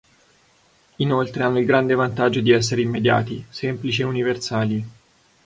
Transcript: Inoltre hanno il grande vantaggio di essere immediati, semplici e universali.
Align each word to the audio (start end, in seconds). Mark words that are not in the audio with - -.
Inoltre 0.95 1.43
hanno 1.43 1.59
il 1.59 1.65
grande 1.67 1.93
vantaggio 1.93 2.39
di 2.39 2.49
essere 2.49 2.81
immediati, 2.81 3.45
semplici 3.51 4.01
e 4.01 4.05
universali. 4.05 4.89